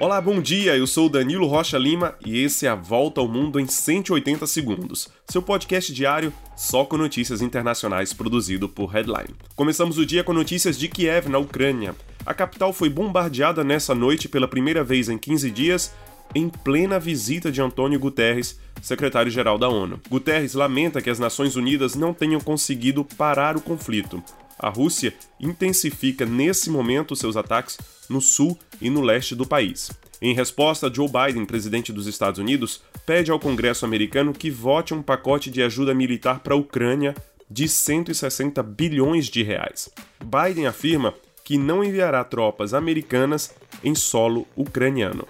Olá, 0.00 0.18
bom 0.18 0.40
dia. 0.40 0.74
Eu 0.74 0.86
sou 0.86 1.10
Danilo 1.10 1.46
Rocha 1.46 1.76
Lima 1.76 2.14
e 2.24 2.42
esse 2.42 2.64
é 2.64 2.70
a 2.70 2.74
Volta 2.74 3.20
ao 3.20 3.28
Mundo 3.28 3.60
em 3.60 3.66
180 3.66 4.46
segundos. 4.46 5.10
Seu 5.28 5.42
podcast 5.42 5.92
diário 5.92 6.32
só 6.56 6.86
com 6.86 6.96
notícias 6.96 7.42
internacionais 7.42 8.14
produzido 8.14 8.66
por 8.66 8.86
Headline. 8.86 9.34
Começamos 9.54 9.98
o 9.98 10.06
dia 10.06 10.24
com 10.24 10.32
notícias 10.32 10.78
de 10.78 10.88
Kiev, 10.88 11.28
na 11.28 11.36
Ucrânia. 11.36 11.94
A 12.24 12.32
capital 12.32 12.72
foi 12.72 12.88
bombardeada 12.88 13.62
nessa 13.62 13.94
noite 13.94 14.26
pela 14.26 14.48
primeira 14.48 14.82
vez 14.82 15.10
em 15.10 15.18
15 15.18 15.50
dias 15.50 15.94
em 16.34 16.48
plena 16.48 16.98
visita 16.98 17.52
de 17.52 17.60
Antônio 17.60 18.00
Guterres, 18.00 18.58
secretário-geral 18.80 19.58
da 19.58 19.68
ONU. 19.68 20.00
Guterres 20.08 20.54
lamenta 20.54 21.02
que 21.02 21.10
as 21.10 21.18
Nações 21.18 21.56
Unidas 21.56 21.94
não 21.94 22.14
tenham 22.14 22.40
conseguido 22.40 23.04
parar 23.04 23.54
o 23.54 23.60
conflito. 23.60 24.22
A 24.60 24.68
Rússia 24.68 25.14
intensifica 25.40 26.26
nesse 26.26 26.68
momento 26.68 27.16
seus 27.16 27.34
ataques 27.34 27.78
no 28.10 28.20
sul 28.20 28.58
e 28.78 28.90
no 28.90 29.00
leste 29.00 29.34
do 29.34 29.46
país. 29.46 29.90
Em 30.20 30.34
resposta, 30.34 30.92
Joe 30.92 31.08
Biden, 31.08 31.46
presidente 31.46 31.94
dos 31.94 32.06
Estados 32.06 32.38
Unidos, 32.38 32.82
pede 33.06 33.30
ao 33.30 33.40
Congresso 33.40 33.86
americano 33.86 34.34
que 34.34 34.50
vote 34.50 34.92
um 34.92 35.00
pacote 35.00 35.50
de 35.50 35.62
ajuda 35.62 35.94
militar 35.94 36.40
para 36.40 36.52
a 36.52 36.58
Ucrânia 36.58 37.14
de 37.50 37.66
160 37.66 38.62
bilhões 38.62 39.26
de 39.26 39.42
reais. 39.42 39.88
Biden 40.22 40.66
afirma 40.66 41.14
que 41.42 41.56
não 41.56 41.82
enviará 41.82 42.22
tropas 42.22 42.74
americanas 42.74 43.54
em 43.82 43.94
solo 43.94 44.46
ucraniano. 44.54 45.26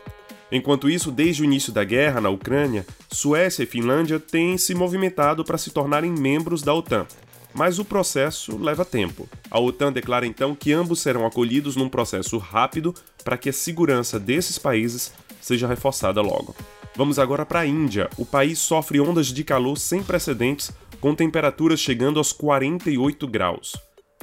Enquanto 0.51 0.91
isso, 0.91 1.13
desde 1.13 1.43
o 1.43 1.45
início 1.45 1.73
da 1.73 1.85
guerra 1.85 2.21
na 2.21 2.29
Ucrânia, 2.29 2.85
Suécia 3.09 3.63
e 3.63 3.67
Finlândia 3.67 4.19
têm 4.19 4.59
se 4.59 4.75
movimentado 4.75 5.45
para 5.45 5.57
se 5.57 5.71
tornarem 5.71 6.11
membros 6.11 6.63
da 6.63 6.75
OTAN, 6.75 7.07
mas 7.55 7.79
o 7.79 7.85
processo 7.85 8.57
leva 8.57 8.85
tempo. 8.85 9.29
A 9.51 9.59
OTAN 9.59 9.93
declara 9.93 10.27
então 10.27 10.55
que 10.55 10.73
ambos 10.73 11.01
serão 11.01 11.27
acolhidos 11.27 11.77
num 11.77 11.89
processo 11.89 12.39
rápido 12.39 12.95
para 13.25 13.37
que 13.37 13.49
a 13.49 13.53
segurança 13.53 14.19
desses 14.19 14.59
países 14.59 15.13
seja 15.41 15.67
reforçada 15.67 16.21
logo. 16.21 16.55
Vamos 16.97 17.19
agora 17.19 17.47
para 17.47 17.61
a 17.61 17.67
Índia. 17.67 18.11
O 18.19 18.27
país 18.27 18.59
sofre 18.59 19.01
ondas 19.01 19.29
de 19.29 19.45
calor 19.45 19.79
sem 19.79 20.03
precedentes, 20.03 20.73
com 21.01 21.15
temperaturas 21.15 21.81
chegando 21.81 22.19
aos 22.19 22.33
48 22.33 23.27
graus. 23.27 23.75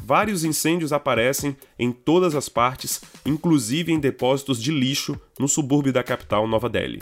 Vários 0.04 0.44
incêndios 0.44 0.94
aparecem 0.94 1.56
em 1.78 1.92
todas 1.92 2.36
as 2.36 2.48
partes, 2.48 3.02
inclusive 3.26 3.92
em 3.92 4.00
depósitos 4.00 4.62
de 4.62 4.72
lixo 4.72 5.20
no 5.40 5.48
subúrbio 5.48 5.92
da 5.92 6.04
capital 6.04 6.48
Nova 6.48 6.70
Delhi. 6.70 7.02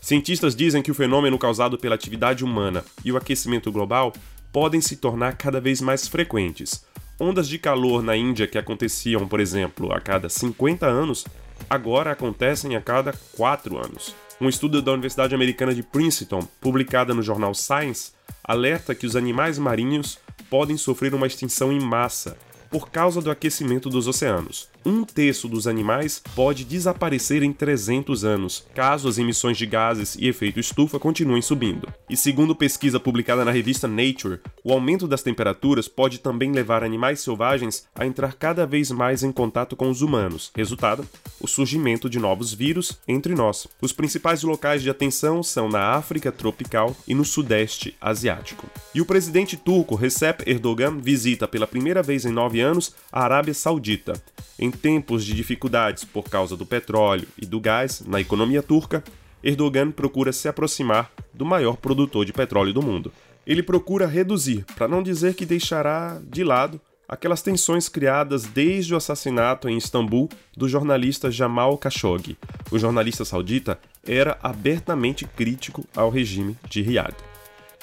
Cientistas 0.00 0.56
dizem 0.56 0.82
que 0.82 0.90
o 0.90 0.94
fenômeno 0.94 1.38
causado 1.38 1.78
pela 1.78 1.94
atividade 1.94 2.44
humana 2.44 2.84
e 3.04 3.12
o 3.12 3.16
aquecimento 3.16 3.70
global 3.70 4.12
podem 4.52 4.80
se 4.80 4.96
tornar 4.96 5.36
cada 5.36 5.60
vez 5.60 5.80
mais 5.80 6.06
frequentes. 6.06 6.84
Ondas 7.18 7.48
de 7.48 7.58
calor 7.58 8.02
na 8.02 8.16
Índia 8.16 8.46
que 8.46 8.58
aconteciam, 8.58 9.26
por 9.26 9.40
exemplo, 9.40 9.92
a 9.92 10.00
cada 10.00 10.28
50 10.28 10.86
anos, 10.86 11.24
agora 11.70 12.12
acontecem 12.12 12.76
a 12.76 12.80
cada 12.80 13.14
4 13.36 13.78
anos. 13.78 14.14
Um 14.40 14.48
estudo 14.48 14.82
da 14.82 14.92
Universidade 14.92 15.34
Americana 15.34 15.74
de 15.74 15.82
Princeton, 15.82 16.46
publicado 16.60 17.14
no 17.14 17.22
jornal 17.22 17.54
Science, 17.54 18.12
alerta 18.42 18.94
que 18.94 19.06
os 19.06 19.16
animais 19.16 19.58
marinhos 19.58 20.18
podem 20.50 20.76
sofrer 20.76 21.14
uma 21.14 21.26
extinção 21.26 21.72
em 21.72 21.80
massa 21.80 22.36
por 22.72 22.88
causa 22.88 23.20
do 23.20 23.30
aquecimento 23.30 23.90
dos 23.90 24.08
oceanos. 24.08 24.66
Um 24.84 25.04
terço 25.04 25.46
dos 25.46 25.66
animais 25.66 26.22
pode 26.34 26.64
desaparecer 26.64 27.42
em 27.42 27.52
300 27.52 28.24
anos, 28.24 28.66
caso 28.74 29.08
as 29.08 29.18
emissões 29.18 29.58
de 29.58 29.66
gases 29.66 30.16
e 30.16 30.26
efeito 30.26 30.58
estufa 30.58 30.98
continuem 30.98 31.42
subindo. 31.42 31.86
E 32.08 32.16
segundo 32.16 32.56
pesquisa 32.56 32.98
publicada 32.98 33.44
na 33.44 33.50
revista 33.50 33.86
Nature, 33.86 34.40
o 34.64 34.72
aumento 34.72 35.08
das 35.08 35.22
temperaturas 35.22 35.88
pode 35.88 36.18
também 36.18 36.52
levar 36.52 36.84
animais 36.84 37.20
selvagens 37.20 37.86
a 37.94 38.06
entrar 38.06 38.34
cada 38.34 38.66
vez 38.66 38.90
mais 38.90 39.22
em 39.22 39.32
contato 39.32 39.74
com 39.74 39.90
os 39.90 40.02
humanos. 40.02 40.50
Resultado: 40.54 41.06
o 41.40 41.48
surgimento 41.48 42.08
de 42.08 42.18
novos 42.18 42.52
vírus 42.54 42.98
entre 43.06 43.34
nós. 43.34 43.66
Os 43.80 43.92
principais 43.92 44.42
locais 44.42 44.82
de 44.82 44.90
atenção 44.90 45.42
são 45.42 45.68
na 45.68 45.94
África 45.94 46.30
tropical 46.30 46.94
e 47.06 47.14
no 47.14 47.24
Sudeste 47.24 47.96
Asiático. 48.00 48.66
E 48.94 49.00
o 49.00 49.06
presidente 49.06 49.56
turco 49.56 49.94
Recep 49.94 50.42
Erdogan 50.46 50.98
visita 50.98 51.48
pela 51.48 51.66
primeira 51.66 52.02
vez 52.02 52.24
em 52.24 52.32
nove 52.32 52.60
anos 52.60 52.94
a 53.10 53.24
Arábia 53.24 53.54
Saudita. 53.54 54.12
Em 54.58 54.70
tempos 54.70 55.24
de 55.24 55.34
dificuldades 55.34 56.04
por 56.04 56.24
causa 56.24 56.56
do 56.56 56.64
petróleo 56.64 57.26
e 57.40 57.44
do 57.46 57.58
gás 57.58 58.02
na 58.06 58.20
economia 58.20 58.62
turca, 58.62 59.02
Erdogan 59.42 59.90
procura 59.90 60.32
se 60.32 60.46
aproximar 60.46 61.10
do 61.34 61.44
maior 61.44 61.76
produtor 61.76 62.24
de 62.24 62.32
petróleo 62.32 62.72
do 62.72 62.82
mundo. 62.82 63.12
Ele 63.46 63.62
procura 63.62 64.06
reduzir, 64.06 64.64
para 64.76 64.86
não 64.88 65.02
dizer 65.02 65.34
que 65.34 65.44
deixará 65.44 66.20
de 66.24 66.44
lado, 66.44 66.80
aquelas 67.08 67.42
tensões 67.42 67.88
criadas 67.88 68.44
desde 68.44 68.94
o 68.94 68.96
assassinato 68.96 69.68
em 69.68 69.76
Istambul 69.76 70.28
do 70.56 70.68
jornalista 70.68 71.30
Jamal 71.30 71.76
Khashoggi. 71.76 72.38
O 72.70 72.78
jornalista 72.78 73.24
saudita 73.24 73.78
era 74.06 74.38
abertamente 74.42 75.26
crítico 75.26 75.84
ao 75.94 76.08
regime 76.08 76.56
de 76.70 76.80
Riad. 76.82 77.14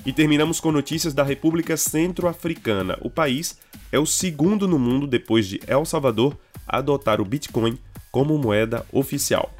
E 0.06 0.14
terminamos 0.14 0.59
com 0.59 0.72
notícias 0.72 1.14
da 1.14 1.24
República 1.24 1.76
Centro-Africana. 1.76 2.97
O 3.02 3.09
país 3.09 3.59
é 3.91 4.00
o 4.00 4.06
segundo 4.06 4.68
no 4.68 4.80
mundo, 4.80 5.06
depois 5.06 5.46
de 5.46 5.59
El 5.68 5.86
Salvador, 5.86 6.38
a 6.66 6.78
adotar 6.78 7.20
o 7.20 7.26
Bitcoin 7.26 7.78
como 8.12 8.38
moeda 8.38 8.86
oficial. 8.91 9.53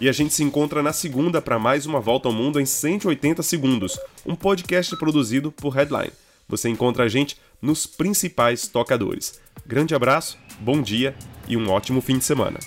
E 0.00 0.08
a 0.08 0.12
gente 0.12 0.32
se 0.32 0.44
encontra 0.44 0.80
na 0.80 0.92
segunda 0.92 1.42
para 1.42 1.58
mais 1.58 1.86
uma 1.86 1.98
volta 1.98 2.28
ao 2.28 2.34
mundo 2.34 2.60
em 2.60 2.66
180 2.66 3.42
segundos, 3.42 3.98
um 4.28 4.36
podcast 4.36 4.94
produzido 4.98 5.50
por 5.50 5.70
Headline. 5.70 6.12
Você 6.46 6.68
encontra 6.68 7.04
a 7.04 7.08
gente 7.08 7.38
nos 7.62 7.86
principais 7.86 8.68
tocadores. 8.68 9.40
Grande 9.66 9.94
abraço, 9.94 10.38
bom 10.60 10.82
dia 10.82 11.16
e 11.48 11.56
um 11.56 11.70
ótimo 11.70 12.02
fim 12.02 12.18
de 12.18 12.24
semana. 12.24 12.58